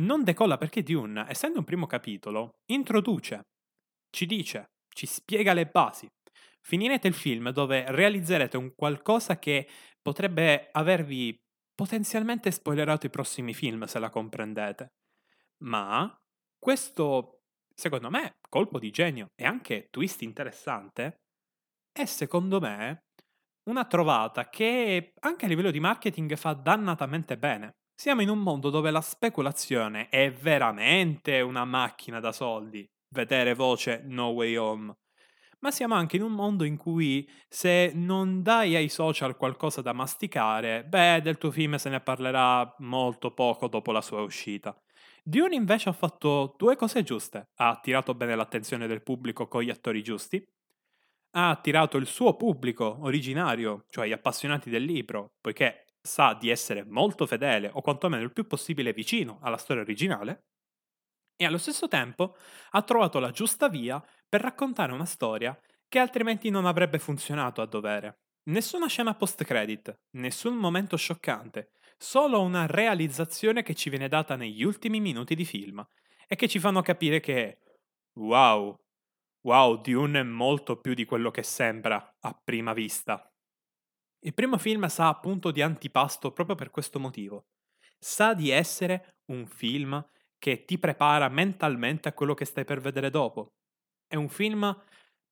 Non 0.00 0.24
decolla 0.24 0.56
perché 0.56 0.82
Dune, 0.82 1.26
essendo 1.28 1.58
un 1.58 1.64
primo 1.64 1.86
capitolo, 1.86 2.52
introduce, 2.70 3.42
ci 4.10 4.26
dice, 4.26 4.70
ci 4.88 5.06
spiega 5.06 5.52
le 5.52 5.66
basi. 5.66 6.06
Finirete 6.60 7.08
il 7.08 7.14
film 7.14 7.50
dove 7.50 7.84
realizzerete 7.90 8.56
un 8.56 8.72
qualcosa 8.74 9.38
che 9.38 9.68
potrebbe 10.00 10.68
avervi 10.72 11.36
potenzialmente 11.74 12.50
spoilerato 12.50 13.06
i 13.06 13.10
prossimi 13.10 13.52
film 13.52 13.84
se 13.84 13.98
la 13.98 14.10
comprendete. 14.10 14.92
Ma 15.64 16.14
questo, 16.58 17.40
secondo 17.74 18.10
me, 18.10 18.36
colpo 18.48 18.78
di 18.78 18.90
genio 18.90 19.26
e 19.34 19.44
anche 19.44 19.88
twist 19.90 20.22
interessante 20.22 21.16
è 21.92 22.04
secondo 22.06 22.60
me 22.60 23.04
una 23.68 23.84
trovata 23.84 24.48
che 24.48 25.12
anche 25.20 25.44
a 25.44 25.48
livello 25.48 25.70
di 25.70 25.80
marketing 25.80 26.34
fa 26.36 26.54
dannatamente 26.54 27.36
bene. 27.36 27.72
Siamo 28.02 28.22
in 28.22 28.30
un 28.30 28.40
mondo 28.40 28.68
dove 28.68 28.90
la 28.90 29.00
speculazione 29.00 30.08
è 30.08 30.32
veramente 30.32 31.40
una 31.40 31.64
macchina 31.64 32.18
da 32.18 32.32
soldi. 32.32 32.84
Vedere 33.10 33.54
voce 33.54 34.02
No 34.04 34.30
Way 34.30 34.56
Home. 34.56 34.96
Ma 35.60 35.70
siamo 35.70 35.94
anche 35.94 36.16
in 36.16 36.22
un 36.22 36.32
mondo 36.32 36.64
in 36.64 36.76
cui 36.76 37.30
se 37.48 37.92
non 37.94 38.42
dai 38.42 38.74
ai 38.74 38.88
social 38.88 39.36
qualcosa 39.36 39.82
da 39.82 39.92
masticare, 39.92 40.82
beh, 40.84 41.20
del 41.22 41.38
tuo 41.38 41.52
film 41.52 41.76
se 41.76 41.90
ne 41.90 42.00
parlerà 42.00 42.74
molto 42.78 43.32
poco 43.34 43.68
dopo 43.68 43.92
la 43.92 44.00
sua 44.00 44.22
uscita. 44.22 44.76
Dune 45.22 45.54
invece 45.54 45.88
ha 45.88 45.92
fatto 45.92 46.56
due 46.58 46.74
cose 46.74 47.04
giuste. 47.04 47.50
Ha 47.54 47.68
attirato 47.68 48.16
bene 48.16 48.34
l'attenzione 48.34 48.88
del 48.88 49.04
pubblico 49.04 49.46
con 49.46 49.62
gli 49.62 49.70
attori 49.70 50.02
giusti, 50.02 50.44
ha 51.34 51.50
attirato 51.50 51.98
il 51.98 52.06
suo 52.06 52.34
pubblico 52.34 52.98
originario, 53.02 53.84
cioè 53.90 54.08
gli 54.08 54.12
appassionati 54.12 54.70
del 54.70 54.82
libro, 54.82 55.34
poiché 55.40 55.84
sa 56.02 56.34
di 56.34 56.50
essere 56.50 56.84
molto 56.84 57.26
fedele 57.26 57.70
o 57.72 57.80
quantomeno 57.80 58.22
il 58.22 58.32
più 58.32 58.46
possibile 58.46 58.92
vicino 58.92 59.38
alla 59.42 59.56
storia 59.56 59.82
originale, 59.82 60.46
e 61.36 61.44
allo 61.44 61.58
stesso 61.58 61.88
tempo 61.88 62.36
ha 62.70 62.82
trovato 62.82 63.18
la 63.18 63.30
giusta 63.30 63.68
via 63.68 64.02
per 64.28 64.40
raccontare 64.40 64.92
una 64.92 65.04
storia 65.04 65.58
che 65.88 65.98
altrimenti 65.98 66.50
non 66.50 66.66
avrebbe 66.66 66.98
funzionato 66.98 67.60
a 67.60 67.66
dovere. 67.66 68.20
Nessuna 68.44 68.86
scena 68.86 69.14
post-credit, 69.14 69.94
nessun 70.16 70.54
momento 70.56 70.96
scioccante, 70.96 71.72
solo 71.96 72.40
una 72.42 72.66
realizzazione 72.66 73.62
che 73.62 73.74
ci 73.74 73.90
viene 73.90 74.08
data 74.08 74.36
negli 74.36 74.62
ultimi 74.64 75.00
minuti 75.00 75.34
di 75.34 75.44
film 75.44 75.84
e 76.26 76.36
che 76.36 76.48
ci 76.48 76.58
fanno 76.58 76.82
capire 76.82 77.20
che 77.20 77.58
wow, 78.18 78.76
wow, 79.42 79.80
Dune 79.80 80.20
è 80.20 80.24
molto 80.24 80.80
più 80.80 80.94
di 80.94 81.04
quello 81.04 81.30
che 81.30 81.42
sembra 81.42 82.16
a 82.20 82.40
prima 82.42 82.72
vista. 82.72 83.31
Il 84.24 84.34
primo 84.34 84.56
film 84.56 84.86
sa 84.86 85.08
appunto 85.08 85.50
di 85.50 85.62
antipasto 85.62 86.30
proprio 86.30 86.54
per 86.54 86.70
questo 86.70 87.00
motivo. 87.00 87.46
Sa 87.98 88.34
di 88.34 88.50
essere 88.50 89.16
un 89.32 89.46
film 89.46 90.04
che 90.38 90.64
ti 90.64 90.78
prepara 90.78 91.28
mentalmente 91.28 92.08
a 92.08 92.12
quello 92.12 92.34
che 92.34 92.44
stai 92.44 92.64
per 92.64 92.80
vedere 92.80 93.10
dopo. 93.10 93.54
È 94.06 94.14
un 94.14 94.28
film 94.28 94.80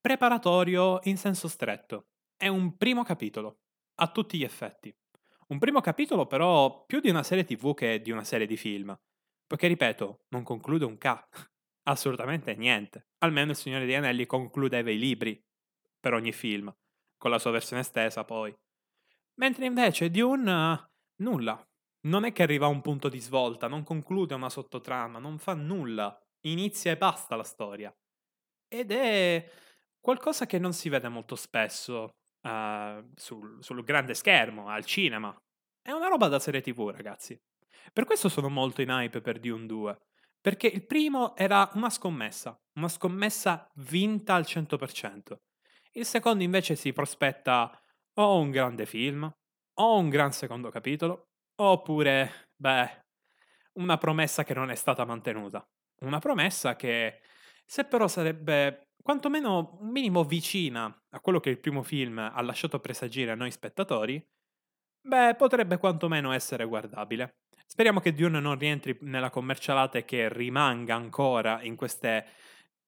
preparatorio 0.01 0.99
in 1.05 1.17
senso 1.17 1.47
stretto. 1.47 2.09
È 2.37 2.49
un 2.49 2.77
primo 2.77 3.05
capitolo, 3.05 3.61
a 3.97 4.09
tutti 4.11 4.39
gli 4.39 4.45
effetti. 4.45 4.93
Un 5.49 5.59
primo 5.59 5.81
capitolo 5.81 6.27
però 6.27 6.85
più 6.85 6.99
di 7.01 7.11
una 7.11 7.23
serie 7.23 7.45
tv 7.45 7.75
che 7.75 8.01
di 8.01 8.11
una 8.11 8.25
serie 8.25 8.47
di 8.47 8.57
film. 8.57 8.97
Perché 9.47 9.69
ripeto, 9.69 10.25
non 10.31 10.43
conclude 10.43 10.85
un 10.85 10.99
K. 10.99 11.07
Assolutamente 11.87 12.55
niente. 12.57 13.09
Almeno 13.19 13.53
il 13.53 13.57
Signore 13.57 13.85
degli 13.85 13.95
Anelli 13.95 14.27
concludeva 14.27 14.91
i 14.91 14.99
libri 14.99 15.41
per 15.99 16.15
ogni 16.15 16.33
film, 16.33 16.75
con 17.17 17.31
la 17.31 17.39
sua 17.39 17.51
versione 17.53 17.83
estesa 17.83 18.25
poi. 18.25 18.57
Mentre 19.41 19.65
invece 19.65 20.11
Dune 20.11 20.91
nulla. 21.23 21.67
Non 22.03 22.25
è 22.25 22.33
che 22.33 22.43
arriva 22.43 22.67
a 22.67 22.71
un 22.71 22.83
punto 22.83 23.09
di 23.09 23.19
svolta, 23.19 23.69
non 23.69 23.85
conclude 23.85 24.35
una 24.35 24.51
sottotrama, 24.51 25.19
non 25.19 25.39
fa 25.39 25.55
nulla. 25.55 26.19
Inizia 26.47 26.93
e 26.93 26.99
basta 26.99 27.37
la 27.37 27.43
storia. 27.43 27.95
Ed 28.69 28.91
è 28.91 29.51
qualcosa 29.99 30.45
che 30.45 30.59
non 30.59 30.75
si 30.75 30.91
vede 30.91 31.09
molto 31.09 31.37
spesso 31.37 32.11
uh, 32.43 33.11
sul, 33.15 33.63
sul 33.63 33.83
grande 33.83 34.15
schermo, 34.15 34.69
al 34.69 34.85
cinema. 34.85 35.35
È 35.83 35.91
una 35.91 36.09
roba 36.09 36.29
da 36.29 36.39
serie 36.39 36.61
TV, 36.61 36.91
ragazzi. 36.91 37.39
Per 37.93 38.05
questo 38.05 38.29
sono 38.29 38.51
molto 38.51 38.83
in 38.83 38.91
hype 38.91 39.23
per 39.23 39.41
Dune 39.41 39.67
2. 39.67 39.99
Perché 40.39 40.67
il 40.67 40.85
primo 40.87 41.35
era 41.35 41.71
una 41.75 41.91
scommessa, 41.91 42.59
una 42.79 42.89
scommessa 42.89 43.71
vinta 43.77 44.35
al 44.35 44.45
100%. 44.47 45.37
Il 45.93 46.05
secondo 46.05 46.43
invece 46.43 46.77
si 46.77 46.93
prospetta 46.93 47.71
o 48.15 48.39
un 48.39 48.51
grande 48.51 48.87
film, 48.87 49.31
o 49.81 49.97
un 49.97 50.09
gran 50.09 50.33
secondo 50.33 50.71
capitolo, 50.71 51.29
oppure, 51.61 52.51
beh, 52.57 53.05
una 53.75 53.99
promessa 53.99 54.45
che 54.45 54.55
non 54.55 54.71
è 54.71 54.75
stata 54.75 55.05
mantenuta. 55.05 55.67
Una 56.03 56.19
promessa 56.19 56.77
che, 56.77 57.21
se 57.65 57.85
però 57.85 58.09
sarebbe 58.09 58.89
quantomeno 59.03 59.79
un 59.81 59.91
minimo 59.91 60.25
vicina 60.25 60.85
a 61.11 61.21
quello 61.21 61.41
che 61.41 61.51
il 61.51 61.61
primo 61.61 61.83
film 61.83 62.19
ha 62.19 62.41
lasciato 62.43 62.81
presagire 62.81 63.31
a 63.31 63.35
noi 63.35 63.51
spettatori, 63.51 64.23
beh, 65.03 65.35
potrebbe 65.37 65.79
quantomeno 65.79 66.33
essere 66.33 66.65
guardabile. 66.65 67.37
Speriamo 67.67 68.01
che 68.01 68.13
Dune 68.13 68.41
non 68.41 68.59
rientri 68.59 68.97
nella 69.03 69.31
commercialata 69.31 69.99
e 69.99 70.05
che 70.05 70.29
rimanga 70.29 70.95
ancora 70.95 71.63
in 71.63 71.77
queste, 71.77 72.27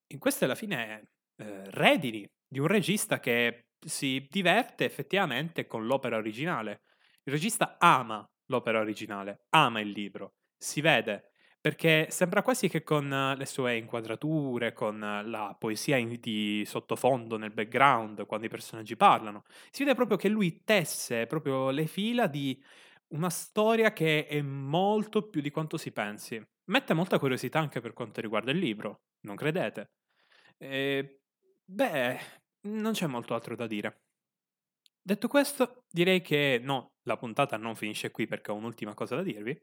in 0.08 0.18
queste 0.18 0.44
alla 0.44 0.54
fine, 0.54 1.10
eh, 1.36 1.70
redini 1.70 2.28
di 2.46 2.58
un 2.58 2.66
regista 2.66 3.20
che 3.20 3.66
si 3.84 4.26
diverte 4.30 4.84
effettivamente 4.84 5.66
con 5.66 5.86
l'opera 5.86 6.16
originale. 6.16 6.82
Il 7.24 7.32
regista 7.32 7.76
ama 7.78 8.28
l'opera 8.46 8.80
originale, 8.80 9.46
ama 9.50 9.80
il 9.80 9.90
libro, 9.90 10.34
si 10.56 10.80
vede 10.80 11.28
perché 11.62 12.08
sembra 12.10 12.42
quasi 12.42 12.68
che 12.68 12.82
con 12.82 13.34
le 13.36 13.46
sue 13.46 13.76
inquadrature, 13.76 14.72
con 14.72 14.98
la 14.98 15.54
poesia 15.56 15.96
di 16.04 16.64
sottofondo 16.66 17.36
nel 17.36 17.52
background, 17.52 18.26
quando 18.26 18.46
i 18.46 18.48
personaggi 18.48 18.96
parlano, 18.96 19.44
si 19.70 19.84
vede 19.84 19.94
proprio 19.94 20.16
che 20.16 20.28
lui 20.28 20.64
tesse 20.64 21.26
proprio 21.26 21.70
le 21.70 21.86
fila 21.86 22.26
di 22.26 22.60
una 23.08 23.30
storia 23.30 23.92
che 23.92 24.26
è 24.26 24.40
molto 24.42 25.28
più 25.28 25.40
di 25.40 25.50
quanto 25.50 25.76
si 25.76 25.92
pensi. 25.92 26.42
Mette 26.64 26.94
molta 26.94 27.18
curiosità 27.20 27.60
anche 27.60 27.80
per 27.80 27.92
quanto 27.92 28.20
riguarda 28.20 28.50
il 28.50 28.58
libro, 28.58 29.02
non 29.20 29.36
credete? 29.36 29.90
E 30.58 31.18
Beh, 31.64 32.18
non 32.62 32.92
c'è 32.92 33.06
molto 33.06 33.34
altro 33.34 33.56
da 33.56 33.66
dire. 33.66 34.02
Detto 35.00 35.26
questo, 35.28 35.84
direi 35.90 36.20
che 36.20 36.60
no, 36.62 36.94
la 37.02 37.16
puntata 37.16 37.56
non 37.56 37.74
finisce 37.74 38.10
qui 38.10 38.26
perché 38.26 38.50
ho 38.50 38.54
un'ultima 38.54 38.94
cosa 38.94 39.16
da 39.16 39.22
dirvi. 39.22 39.60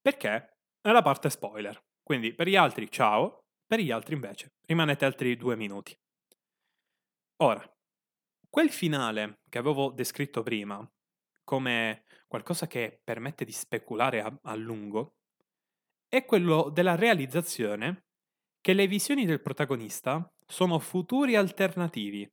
Perché 0.00 0.58
è 0.80 0.90
la 0.92 1.02
parte 1.02 1.30
spoiler. 1.30 1.82
Quindi 2.02 2.32
per 2.34 2.46
gli 2.46 2.54
altri 2.54 2.90
ciao, 2.90 3.46
per 3.66 3.80
gli 3.80 3.90
altri 3.90 4.14
invece 4.14 4.54
rimanete 4.66 5.04
altri 5.04 5.36
due 5.36 5.56
minuti. 5.56 5.98
Ora, 7.38 7.68
quel 8.48 8.70
finale 8.70 9.40
che 9.48 9.58
avevo 9.58 9.90
descritto 9.90 10.42
prima 10.42 10.88
come 11.42 12.04
qualcosa 12.26 12.66
che 12.66 13.00
permette 13.02 13.44
di 13.44 13.52
speculare 13.52 14.20
a, 14.20 14.38
a 14.42 14.54
lungo 14.54 15.16
è 16.08 16.24
quello 16.24 16.70
della 16.72 16.94
realizzazione 16.94 18.05
che 18.66 18.72
le 18.72 18.88
visioni 18.88 19.26
del 19.26 19.40
protagonista 19.40 20.28
sono 20.44 20.80
futuri 20.80 21.36
alternativi. 21.36 22.28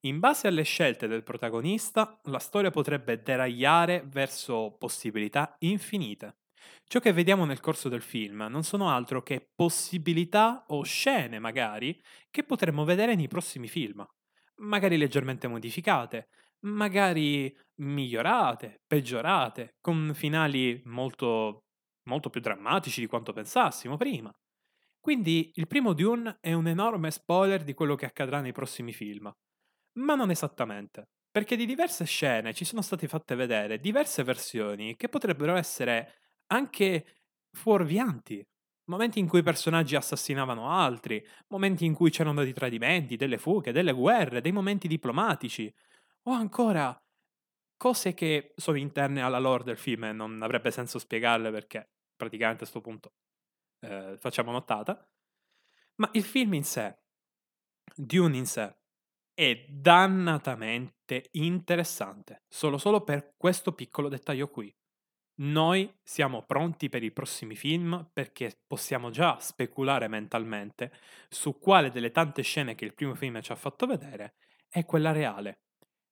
In 0.00 0.18
base 0.18 0.46
alle 0.46 0.64
scelte 0.64 1.06
del 1.06 1.22
protagonista, 1.22 2.20
la 2.24 2.38
storia 2.40 2.70
potrebbe 2.70 3.22
deragliare 3.22 4.04
verso 4.06 4.76
possibilità 4.78 5.54
infinite. 5.60 6.40
Ciò 6.84 7.00
che 7.00 7.14
vediamo 7.14 7.46
nel 7.46 7.60
corso 7.60 7.88
del 7.88 8.02
film 8.02 8.46
non 8.50 8.64
sono 8.64 8.90
altro 8.90 9.22
che 9.22 9.48
possibilità 9.54 10.66
o 10.66 10.82
scene, 10.82 11.38
magari, 11.38 11.98
che 12.30 12.44
potremmo 12.44 12.84
vedere 12.84 13.14
nei 13.14 13.28
prossimi 13.28 13.66
film. 13.66 14.04
Magari 14.56 14.98
leggermente 14.98 15.48
modificate, 15.48 16.28
magari 16.66 17.50
migliorate, 17.76 18.82
peggiorate, 18.86 19.76
con 19.80 20.12
finali 20.12 20.82
molto, 20.84 21.60
molto 22.10 22.28
più 22.28 22.42
drammatici 22.42 23.00
di 23.00 23.06
quanto 23.06 23.32
pensassimo 23.32 23.96
prima. 23.96 24.30
Quindi 25.02 25.50
il 25.56 25.66
primo 25.66 25.94
Dune 25.94 26.38
è 26.40 26.52
un 26.52 26.68
enorme 26.68 27.10
spoiler 27.10 27.64
di 27.64 27.74
quello 27.74 27.96
che 27.96 28.06
accadrà 28.06 28.40
nei 28.40 28.52
prossimi 28.52 28.92
film. 28.92 29.32
Ma 29.98 30.14
non 30.14 30.30
esattamente, 30.30 31.08
perché 31.30 31.56
di 31.56 31.66
diverse 31.66 32.04
scene 32.04 32.54
ci 32.54 32.64
sono 32.64 32.82
state 32.82 33.08
fatte 33.08 33.34
vedere 33.34 33.80
diverse 33.80 34.22
versioni 34.22 34.96
che 34.96 35.08
potrebbero 35.08 35.56
essere 35.56 36.14
anche 36.48 37.06
fuorvianti. 37.50 38.46
Momenti 38.86 39.18
in 39.18 39.28
cui 39.28 39.40
i 39.40 39.44
personaggi 39.44 39.96
assassinavano 39.96 40.70
altri, 40.70 41.24
momenti 41.48 41.84
in 41.86 41.94
cui 41.94 42.10
c'erano 42.10 42.44
dei 42.44 42.52
tradimenti, 42.54 43.16
delle 43.16 43.38
fughe, 43.38 43.72
delle 43.72 43.92
guerre, 43.92 44.42
dei 44.42 44.52
momenti 44.52 44.88
diplomatici, 44.88 45.72
o 46.24 46.32
ancora 46.32 46.96
cose 47.76 48.14
che 48.14 48.52
sono 48.56 48.78
interne 48.78 49.22
alla 49.22 49.38
lore 49.38 49.64
del 49.64 49.78
film 49.78 50.04
e 50.04 50.12
non 50.12 50.42
avrebbe 50.42 50.70
senso 50.70 50.98
spiegarle 50.98 51.50
perché 51.50 51.90
praticamente 52.16 52.64
a 52.64 52.68
questo 52.68 52.80
punto 52.80 53.12
eh, 53.82 54.16
facciamo 54.18 54.50
nottata. 54.50 55.06
Ma 55.96 56.08
il 56.14 56.24
film 56.24 56.54
in 56.54 56.64
sé, 56.64 56.98
Dune 57.94 58.36
in 58.36 58.46
sé, 58.46 58.74
è 59.34 59.66
dannatamente 59.68 61.28
interessante, 61.32 62.44
solo, 62.48 62.78
solo 62.78 63.02
per 63.02 63.34
questo 63.36 63.72
piccolo 63.72 64.08
dettaglio 64.08 64.48
qui. 64.48 64.74
Noi 65.34 65.92
siamo 66.02 66.44
pronti 66.44 66.88
per 66.88 67.02
i 67.02 67.10
prossimi 67.10 67.56
film 67.56 68.10
perché 68.12 68.60
possiamo 68.66 69.10
già 69.10 69.38
speculare 69.40 70.06
mentalmente 70.06 70.92
su 71.28 71.58
quale 71.58 71.90
delle 71.90 72.10
tante 72.10 72.42
scene 72.42 72.74
che 72.74 72.84
il 72.84 72.94
primo 72.94 73.14
film 73.14 73.40
ci 73.40 73.50
ha 73.50 73.56
fatto 73.56 73.86
vedere 73.86 74.34
è 74.68 74.84
quella 74.84 75.10
reale. 75.10 75.62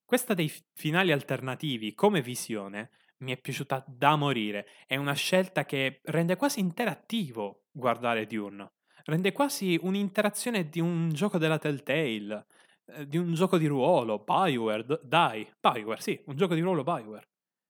Questa 0.03 0.33
dei 0.33 0.51
finali 0.73 1.11
alternativi 1.11 1.93
come 1.93 2.21
visione 2.21 2.89
mi 3.21 3.31
è 3.31 3.37
piaciuta 3.37 3.83
da 3.87 4.15
morire. 4.15 4.67
È 4.85 4.95
una 4.95 5.13
scelta 5.13 5.65
che 5.65 6.01
rende 6.05 6.35
quasi 6.35 6.59
interattivo 6.59 7.63
guardare 7.71 8.25
Dune. 8.27 8.73
Rende 9.03 9.31
quasi 9.31 9.79
un'interazione 9.81 10.69
di 10.69 10.79
un 10.79 11.09
gioco 11.11 11.37
della 11.37 11.57
Telltale, 11.57 12.45
eh, 12.85 13.07
di 13.07 13.17
un 13.17 13.33
gioco 13.33 13.57
di 13.57 13.65
ruolo, 13.65 14.19
Bioware, 14.19 14.99
dai, 15.03 15.49
Bioware, 15.59 16.01
sì, 16.01 16.21
un 16.25 16.35
gioco 16.35 16.53
di 16.53 16.61
ruolo 16.61 16.83
Bioware. 16.83 17.29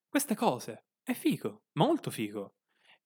Queste 0.10 0.36
cose, 0.36 0.86
è 1.04 1.14
figo, 1.14 1.64
molto 1.74 2.10
figo. 2.10 2.56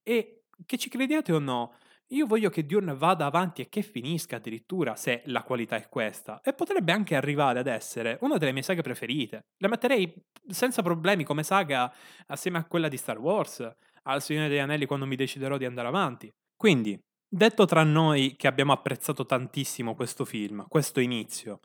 E 0.01 0.45
che 0.65 0.77
ci 0.77 0.89
crediate 0.89 1.33
o 1.33 1.39
no, 1.39 1.75
io 2.09 2.27
voglio 2.27 2.49
che 2.49 2.65
Dune 2.65 2.93
vada 2.93 3.25
avanti 3.25 3.61
e 3.61 3.69
che 3.69 3.81
finisca 3.81 4.35
addirittura 4.35 4.95
se 4.95 5.23
la 5.25 5.41
qualità 5.41 5.75
è 5.75 5.89
questa. 5.89 6.39
E 6.43 6.53
potrebbe 6.53 6.91
anche 6.91 7.15
arrivare 7.15 7.59
ad 7.59 7.67
essere 7.67 8.17
una 8.21 8.37
delle 8.37 8.51
mie 8.51 8.61
saghe 8.61 8.83
preferite. 8.83 9.45
La 9.57 9.67
metterei 9.67 10.13
senza 10.47 10.83
problemi 10.83 11.23
come 11.23 11.41
saga 11.41 11.91
assieme 12.27 12.59
a 12.59 12.65
quella 12.65 12.89
di 12.89 12.97
Star 12.97 13.17
Wars, 13.17 13.67
al 14.03 14.21
Signore 14.21 14.49
degli 14.49 14.59
Anelli 14.59 14.85
quando 14.85 15.07
mi 15.07 15.15
deciderò 15.15 15.57
di 15.57 15.65
andare 15.65 15.87
avanti. 15.87 16.31
Quindi, 16.55 16.99
detto 17.27 17.65
tra 17.65 17.83
noi 17.83 18.35
che 18.35 18.47
abbiamo 18.47 18.71
apprezzato 18.71 19.25
tantissimo 19.25 19.95
questo 19.95 20.25
film, 20.25 20.65
questo 20.67 20.99
inizio, 20.99 21.59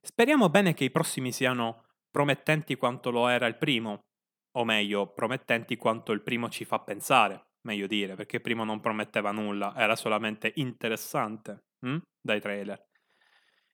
speriamo 0.00 0.48
bene 0.50 0.72
che 0.72 0.84
i 0.84 0.90
prossimi 0.90 1.32
siano 1.32 1.86
promettenti 2.10 2.76
quanto 2.76 3.10
lo 3.10 3.26
era 3.26 3.46
il 3.46 3.56
primo, 3.56 4.04
o 4.52 4.64
meglio, 4.64 5.12
promettenti 5.12 5.76
quanto 5.76 6.12
il 6.12 6.22
primo 6.22 6.48
ci 6.48 6.64
fa 6.64 6.78
pensare 6.78 7.49
meglio 7.62 7.86
dire, 7.86 8.14
perché 8.14 8.40
prima 8.40 8.64
non 8.64 8.80
prometteva 8.80 9.30
nulla, 9.32 9.74
era 9.76 9.96
solamente 9.96 10.52
interessante 10.56 11.64
hm? 11.80 11.98
dai 12.20 12.40
trailer. 12.40 12.88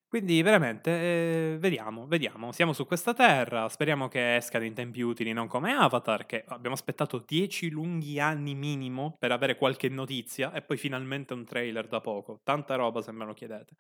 Quindi 0.09 0.40
veramente, 0.40 1.55
eh, 1.55 1.57
vediamo, 1.59 2.07
vediamo. 2.07 2.53
Siamo 2.53 2.72
su 2.72 2.87
questa 2.87 3.12
terra, 3.12 3.68
speriamo 3.68 4.07
che 4.09 4.37
escano 4.37 4.64
in 4.64 4.72
tempi 4.72 5.01
utili, 5.01 5.33
non 5.33 5.49
come 5.49 5.72
Avatar, 5.72 6.27
che 6.27 6.44
abbiamo 6.46 6.77
aspettato 6.77 7.22
dieci 7.27 7.70
lunghi 7.70 8.20
anni 8.20 8.55
minimo 8.55 9.16
per 9.18 9.33
avere 9.33 9.57
qualche 9.57 9.88
notizia 9.88 10.53
e 10.53 10.62
poi 10.62 10.77
finalmente 10.77 11.35
un 11.35 11.44
trailer 11.44 11.88
da 11.88 12.01
poco. 12.01 12.40
Tanta 12.44 12.77
roba 12.77 13.03
se 13.03 13.11
me 13.12 13.25
lo 13.25 13.35
chiedete. 13.35 13.75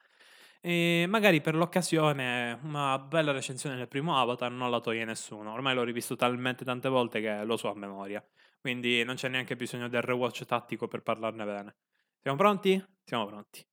E 0.60 1.06
magari 1.08 1.40
per 1.40 1.54
l'occasione 1.54 2.58
una 2.62 2.98
bella 2.98 3.30
recensione 3.30 3.76
del 3.76 3.86
primo 3.88 4.18
Avatar 4.20 4.50
non 4.50 4.70
la 4.70 4.80
toglie 4.80 5.04
nessuno. 5.04 5.52
Ormai 5.52 5.74
l'ho 5.74 5.84
rivisto 5.84 6.16
talmente 6.16 6.64
tante 6.64 6.88
volte 6.88 7.20
che 7.20 7.44
lo 7.44 7.56
so 7.56 7.70
a 7.70 7.74
memoria. 7.76 8.22
Quindi 8.66 9.04
non 9.04 9.14
c'è 9.14 9.28
neanche 9.28 9.54
bisogno 9.54 9.86
del 9.86 10.02
rewatch 10.02 10.44
tattico 10.44 10.88
per 10.88 11.00
parlarne 11.02 11.44
bene. 11.44 11.76
Siamo 12.20 12.36
pronti? 12.36 12.84
Siamo 13.04 13.24
pronti. 13.24 13.64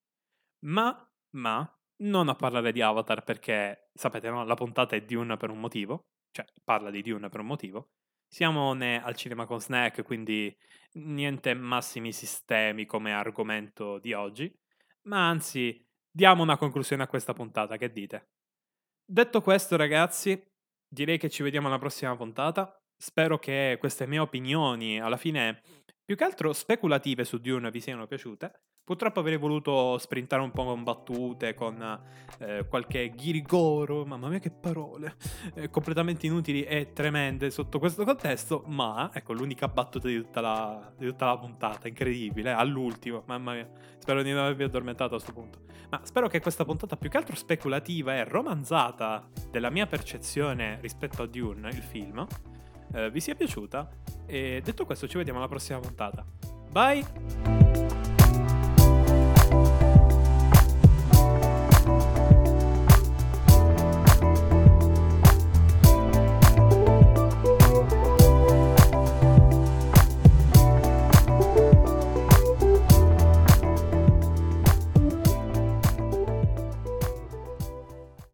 Ma, 0.65 1.11
ma, 1.31 1.79
non 2.03 2.29
a 2.29 2.35
parlare 2.35 2.71
di 2.71 2.79
Avatar 2.79 3.23
perché, 3.23 3.89
sapete, 3.91 4.29
no? 4.29 4.43
La 4.43 4.53
puntata 4.53 4.95
è 4.95 5.01
Dune 5.01 5.35
per 5.35 5.49
un 5.49 5.59
motivo. 5.59 6.09
Cioè, 6.29 6.45
parla 6.63 6.91
di 6.91 7.01
Dune 7.01 7.29
per 7.29 7.39
un 7.39 7.47
motivo. 7.47 7.93
Siamo 8.27 8.73
ne 8.73 9.01
al 9.01 9.15
cinema 9.15 9.47
con 9.47 9.59
Snack, 9.59 10.03
quindi 10.03 10.55
niente 10.91 11.55
massimi 11.55 12.11
sistemi 12.11 12.85
come 12.85 13.13
argomento 13.13 13.97
di 13.97 14.13
oggi. 14.13 14.55
Ma 15.07 15.27
anzi, 15.27 15.83
diamo 16.07 16.43
una 16.43 16.55
conclusione 16.55 17.01
a 17.01 17.07
questa 17.07 17.33
puntata, 17.33 17.77
che 17.77 17.91
dite? 17.91 18.27
Detto 19.03 19.41
questo, 19.41 19.75
ragazzi, 19.75 20.39
direi 20.87 21.17
che 21.17 21.31
ci 21.31 21.41
vediamo 21.41 21.65
alla 21.65 21.79
prossima 21.79 22.15
puntata. 22.15 22.77
Spero 23.05 23.37
che 23.37 23.75
queste 23.81 24.07
mie 24.07 24.19
opinioni, 24.19 24.97
alla 24.97 25.17
fine, 25.17 25.61
più 26.05 26.15
che 26.15 26.23
altro 26.23 26.53
speculative 26.53 27.25
su 27.25 27.37
Dune, 27.37 27.69
vi 27.69 27.81
siano 27.81 28.07
piaciute. 28.07 28.61
Purtroppo 28.81 29.19
avrei 29.19 29.35
voluto 29.35 29.97
sprintare 29.97 30.41
un 30.41 30.51
po' 30.51 30.63
con 30.63 30.83
battute, 30.83 31.53
con 31.53 32.01
eh, 32.39 32.65
qualche 32.65 33.09
ghirigoro, 33.09 34.05
mamma 34.05 34.29
mia 34.29 34.39
che 34.39 34.51
parole, 34.51 35.17
eh, 35.55 35.69
completamente 35.69 36.27
inutili 36.27 36.63
e 36.63 36.93
tremende 36.93 37.51
sotto 37.51 37.77
questo 37.77 38.05
contesto, 38.05 38.63
ma 38.67 39.11
ecco 39.13 39.33
l'unica 39.33 39.67
battuta 39.67 40.07
di 40.07 40.15
tutta 40.15 40.39
la, 40.39 40.93
di 40.97 41.05
tutta 41.05 41.25
la 41.25 41.37
puntata, 41.37 41.89
incredibile, 41.89 42.53
all'ultimo, 42.53 43.23
mamma 43.27 43.53
mia, 43.53 43.69
spero 43.97 44.23
di 44.23 44.31
non 44.31 44.43
avervi 44.43 44.63
addormentato 44.63 45.15
a 45.15 45.17
questo 45.17 45.33
punto. 45.33 45.59
Ma 45.89 45.99
spero 46.03 46.29
che 46.29 46.39
questa 46.39 46.63
puntata 46.63 46.95
più 46.95 47.09
che 47.09 47.17
altro 47.17 47.35
speculativa 47.35 48.15
e 48.15 48.23
romanzata 48.23 49.27
della 49.51 49.69
mia 49.69 49.87
percezione 49.87 50.77
rispetto 50.79 51.21
a 51.21 51.27
Dune, 51.27 51.67
il 51.67 51.83
film, 51.83 52.25
eh, 52.93 53.11
vi 53.11 53.19
sia 53.19 53.35
piaciuta. 53.35 53.89
E 54.25 54.61
detto 54.63 54.85
questo 54.85 55.07
ci 55.07 55.17
vediamo 55.17 55.39
alla 55.39 55.49
prossima 55.49 55.79
puntata. 55.79 56.25
Bye! 56.71 57.82